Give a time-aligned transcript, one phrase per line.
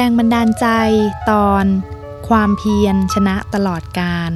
[0.00, 0.66] แรงบันดาลใจ
[1.30, 1.64] ตอน
[2.28, 4.32] ความเพียรชนะตลอดการ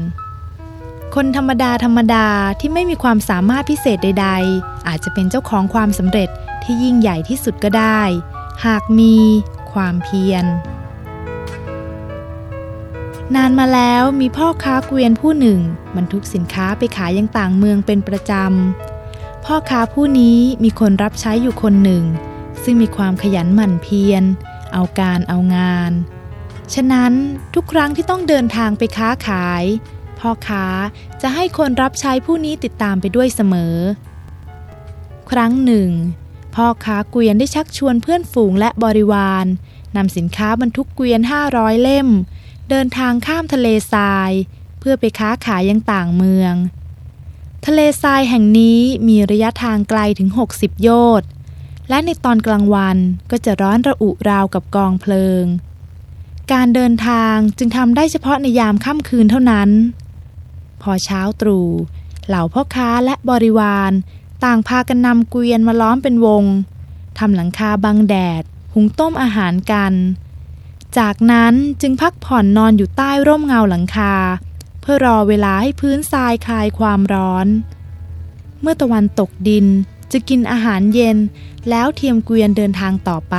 [1.15, 2.27] คนธรรมดาธรรมดา
[2.61, 6.29] ที่ไม่มีความสามารถพิเศษใด ๆ อาจจะเป็นเจ้าของความสำเร็จ
[6.63, 8.01] ที่ยิ่งใหญ่ที่สุดก็ได้
[8.67, 9.17] หากมี
[9.73, 10.45] ความเพียร
[13.35, 15.61] นานมาแล้วมีพ่อค้าเกวียนผู้หนึ่ง
[15.97, 22.05] บรรทุกสินค้าไปขายยังต่างเมืองเป็นประจำ พ่อค้าผู้นี้มีคนรับใช้อยู่คนหนึ่ง
[22.63, 24.25] ซึ่งมีความขยันหมั่นเพียร
[24.73, 25.93] เอาการเอางาน
[26.75, 27.13] ฉะนั้น
[27.55, 29.65] ทุกครั้งที่ต้องเดินทางไปค้าขาย
[30.19, 30.67] พ่อค้า
[31.23, 33.77] จะให้คนรับใช้ผู้นี้ติดตามไปด้วยเสมอ
[35.31, 35.91] ครั้งหนึ่ง
[36.55, 39.47] พ่อค้าเกวียนได้ชักชวนเพื่อนฝูงและบริวาร
[39.97, 41.21] นำสินค้าบรรทุกเกวียน
[41.53, 42.09] 500 เล่ม
[42.71, 44.31] เดินทางข้ามทะเลทราย
[44.81, 46.55] เพื่อไปค้าขายยังต่างเมือง
[47.67, 51.29] ทะเลทรายแห่งนี้มีระยะทางไกลถึง 60 โยชน์
[51.89, 52.97] และในตอนกลางวัน
[53.31, 55.45] ก็จะร้อนระอุราวกับกองเพลิง
[56.53, 59.71] การเดินทางจึงทำได้เฉพาะในยามค่ำคืนเท่านั้น
[60.83, 61.69] พอเช้าตรู่
[62.27, 63.93] เหล่าพ่อค้าและบริวาร
[64.45, 66.45] ต่างพากันนำเกวียนมาล้อมเป็นวง
[67.19, 68.43] ทำหลังคาบังแดด
[68.75, 69.93] หุงต้มอาหารกัน
[70.99, 74.15] จากนั้นจึงพักผ่อนนอนอยู่ใต้ร่มเงาหลังคา
[74.81, 77.47] เพื่อรอเวลาให้พื้นทรายคลายความร้อน
[78.61, 79.67] เมื่อตะวันตกดิน
[80.13, 81.19] จะกินอาหารเย็น
[81.71, 83.37] แล้วเทียมเกวียนเดินทางต่อไป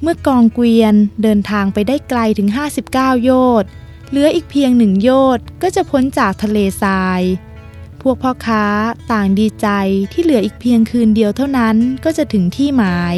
[0.00, 2.48] เมื่อกองเกวียนเดินทางไปได้ไกลถึง
[2.86, 3.30] 59 โย
[3.62, 3.68] ชน์
[4.08, 7.22] เหลืออีกเพียงหนึ่งโยชน์ก็จะพ้นจากทะเลทราย
[8.02, 8.64] พวกพ่อค้า
[9.12, 9.68] ต่างดีใจ
[10.12, 13.16] ที่เหลืออีกเพียงคืนเดียวเท่านั้นก็จะถึงที่หมาย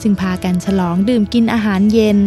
[0.00, 2.18] จึงพากันฉลองดื่มกินอาหารเย็น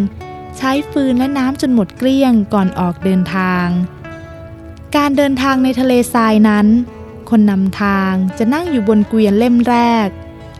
[0.57, 3.67] ใช้ฟืนและน้ำจนหมดเกลี้ยงก่อนออกเดินทาง
[4.95, 6.67] การเดินทางในทะเลทรายนั้น
[7.31, 10.07] คนนำทางจะนั่งอยู่บนเกวียนเล่มแรก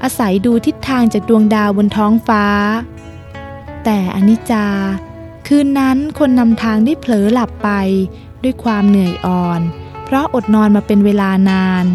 [0.03, 2.45] อาศัยดูทิศทางจากดวงดาวบนท้องฟ้า
[3.83, 4.67] แต่อนิจจา
[5.47, 7.69] คืนนั้นคนนำทางได้เผลอหลับไป
[8.43, 9.61] ด้วยความเหนื่อยอ่อน
[10.03, 11.85] เพราะอดนอนมาเป็นเวลานาน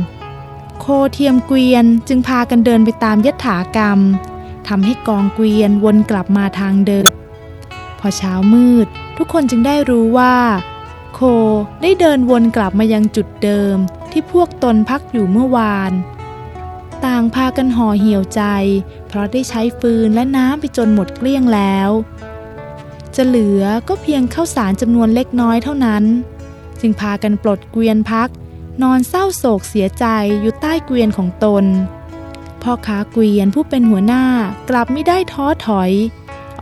[0.80, 3.98] โคเทียมเกวียนจึงพากันเดินไปตามยถากรรม
[4.68, 7.06] ทำให้กองเกวียนวนกลับมาทางเดิม
[7.98, 8.86] พอเช้ามืด
[9.16, 10.36] ทุกคนจึงได้รู้ว่า
[11.14, 11.20] โค
[11.82, 13.76] ได้เดินวนกลับมายังจุดเดิม
[14.18, 15.92] ที่พวกตนพักอยู่เมื่อวาน
[17.04, 18.42] ต่างพากันห่อเหี่ยวใจ
[19.08, 21.90] เพราะได้ใช้ฟืนและน้ำไปจนหมดเกลี้ยงแล้ว
[23.16, 26.04] จะเหลือก็เพียงข้าวสารจำนวนเล็กน้อยเท่านั้น
[26.80, 28.28] จึงพากันปลดเกวียนพัก
[28.82, 30.06] นอนเศร้าโศกเสียใจ
[30.40, 31.64] อยู่ใต้เกวียนของตน
[32.62, 34.24] พ่อค้าเกวียนผู้เป็นหัวหน้า
[34.70, 35.90] กลับไม่ได้ท้อถอย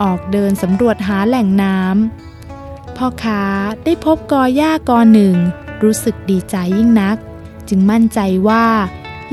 [0.01, 3.43] ออกเดินสำรวจหาแหล่งน้ำพ่อค้า
[3.83, 5.35] ได้พบกอหญ้ากอหนึ่ง
[5.83, 7.19] รู้สึกดีใจยิ่งนัก
[7.69, 8.65] จึงมั่นใจว่า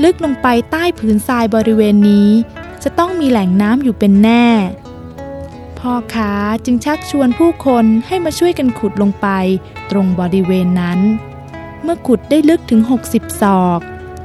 [0.03, 2.29] ลึกลงไปใต้ผืนทรายบริเวณนี้
[2.83, 4.45] จะต้องมีแหล่งน้ำอยู่เป็นแน่
[5.79, 6.33] พ่อค้า
[6.65, 9.27] จึงชักชวนผู้คนให้มาช่วยกันขุดลงไป
[9.91, 10.99] ตรงบริเวณนั้น
[11.83, 13.79] เมื่อขุดได้ลึกถึง 60 ศอก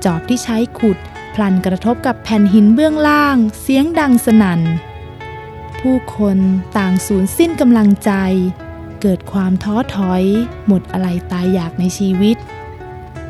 [0.05, 0.99] จอบที่ใช้ขุด
[1.35, 4.61] พลันกระทบกับแผ่นหินเบื้องล่าง เสียงดังสนั่น
[5.81, 6.39] ผู้คน
[6.79, 8.13] ต่างสูญสิ้นกำลังใจ
[9.01, 10.25] เกิดความท้อถอย
[10.67, 12.37] หมดอะไรตายอยากในชีวิต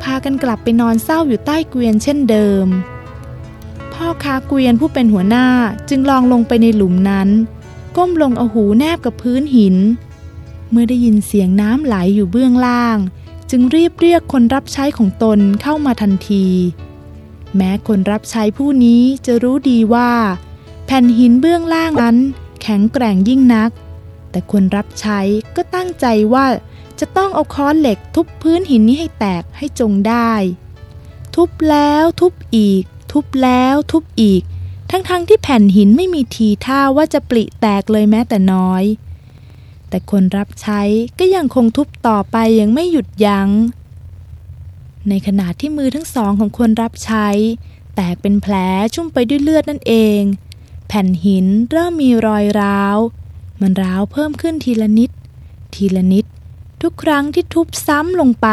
[0.03, 2.67] พากันกลับไปนอนเศร้าอยู่ใต้เกวียนเช่นเดิม
[3.93, 5.47] พ่อค้าเกวียนผู้เป็นหัวหน้า
[5.89, 7.29] จึงลองลงไปในหลุมนั้น
[7.95, 9.75] ก้มลงเอาหูแนบกับพื้นหิน
[10.71, 12.97] เมื่อได้ยินเสียงน้ำไหลอยู่เบื้องล่าง
[13.49, 16.45] จึงรีบเรียกคนรับใช้ของตนเข้ามาทันที
[17.55, 20.11] แม้คนรับใช้ผู้นี้จะรู้ดีว่า
[20.85, 22.17] แผ่นหินเบื้องล่างนั้น
[22.61, 23.71] แข็งแกร่งยิ่งนัก
[24.31, 25.19] แต่คนรับใช้
[25.55, 26.45] ก็ตั้งใจว่า
[26.99, 30.31] จะต้องเอาค้อนเหล็กทุบพื้นหินนี้ให้แตกให้จงได้
[31.35, 34.41] ทุบแล้วทุบอีก ทุบแล้วทุบอีก
[34.91, 38.83] ทั้งๆทที่แผ่นหินไม่มีทีท่าว่าจะปลิแตกเลยแม้แต่น้อย
[39.89, 40.81] แต่คนรับใช้
[41.19, 43.49] ก็ยังคงทุบต่อไปยังไม่หยุดยัง้ง
[45.09, 47.27] ในขณะที่มือทั้งสองของคนรับใช้
[47.95, 48.55] แตกเป็นแผล
[48.93, 50.21] ชุ่มไปด้วยเลือดนั่นเอง
[50.87, 52.97] แผ่นหินเริ่มมีรอยร้าว
[53.61, 55.11] มันร้าวเพิ่มขึ้นทีละนิด
[55.75, 56.25] ทีละนิด
[56.81, 58.47] ทุกครั้งที่ทุบซ้ำลงไป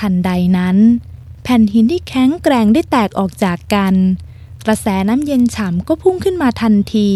[0.00, 0.76] ทันใดนั้น
[1.42, 3.94] แผ่นหินที่แข็งแกร่งได้แตกออกจากกัน
[4.64, 7.10] กระแสน้ำเย็นฉ่ำก็พุ่งขึ้นมาทันที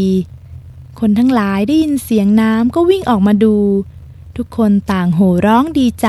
[1.01, 3.57] คนทั้งหลายได้ยินเสียงน้ำก็วิ่งออกมาดู
[4.37, 6.09] ทุกคนต่างโห่ร้องดีใจ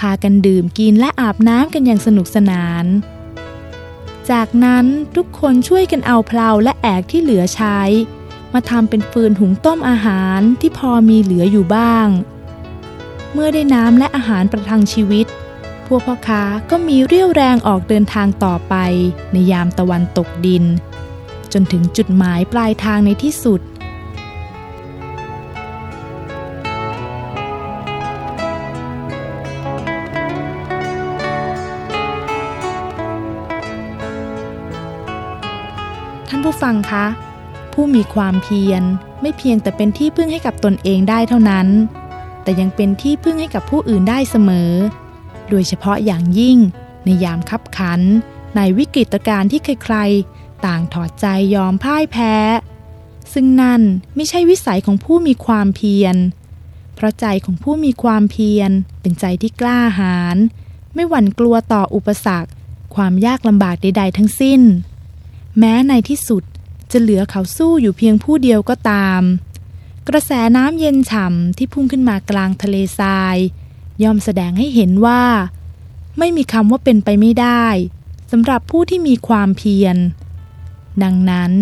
[0.00, 2.84] พากันดื่มกินและอาบน้ำกันอย่างสนุกสนาน
[4.30, 4.86] จากนั้น
[5.16, 7.78] ทุกคนช่วยกันเอาเพลาและแอกที่เหลือใช้
[8.52, 12.06] มาทำเป็นฟืนหุงต้มอาหารที่พอมีเหลืออยู่บ้าง
[13.34, 15.26] เมื่อได้น้ำและอาหารประทังชีวิต
[15.86, 18.74] พวกพ่อค้าก็มีเรี่ยวแรงออกเดินทางต่อไป
[19.32, 20.64] ในยามตะวันตกดิน
[21.52, 23.60] จนถึงจุดหมายปลายทางในที่สุด
[36.28, 37.06] ท่านผู้ฟังคะ
[37.72, 38.82] ผู้มีความเพียร
[39.20, 41.68] ไม่เพียงแต่เป็นที่พึ่งให้กับตนเองได้เท่านั้น
[42.44, 44.72] แต่ยังเป็นที่พึ่งให้กับผู้อื่นได้เสมอ
[45.50, 46.58] โดยเฉพาะอย่างยิ่ง
[47.04, 48.00] ในยามคับขัน
[48.56, 52.34] ในวิกฤตการณ์ที่ใครๆ ต่างถอดใจยอมพ่ายแพ้
[53.32, 53.82] ซึ่งนั่น
[54.14, 56.16] ไม่ใช่วิสัยของผู้มีความเพียร
[56.94, 58.70] เพราะใจของผู้มีความเพียร
[59.00, 60.36] เป็นใจที่กล้าหาญ
[60.94, 62.50] ไม่หวั่นกลัวต่ออุปสรรค
[62.94, 64.60] ความยากลำบากใดๆทั้งสิ้น
[65.58, 66.42] แม้ในที่สุด
[66.92, 69.22] จะเหลือเขาสู้อยู่เพียงผู้เดียวก็ตาม
[70.08, 73.36] กระแสน้ำเย็นฉ่ำที่พุ่งขึ้นมากลางทะเลทราย
[74.02, 75.22] ย่อมแสดงให้เห็นว่า
[76.18, 77.66] ไม่มีคำว่าเป็นไปไม่ได้
[78.30, 79.96] สำหรับผู้ที่มีความเพียร
[81.02, 81.52] ดังนั้น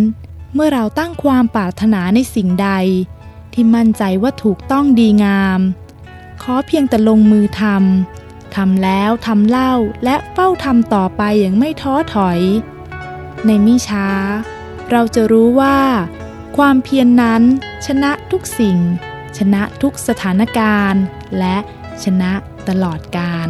[0.55, 2.71] เมื่อเราตั้งความปรารถนาในสิ่งใด
[3.53, 5.61] ที่มั่นใจว่าถูกต้องดีงาม
[6.43, 9.75] ขอเพียงแต่ลงมือทำทำแล้วทำเล่า
[10.05, 12.41] และเฝ้าทำต่อไปอย่างไม่ท้อถอย
[13.47, 14.09] ในมิช้า
[14.91, 15.79] เราจะรู้ว่า
[16.57, 17.43] ความเพียรนนั้น
[17.87, 18.79] ชนะทุกสิ่ง
[19.39, 21.03] ชนะทุกสถานการณ์
[21.39, 21.57] และ
[22.05, 22.33] ชนะ
[22.69, 23.49] ตลอดการ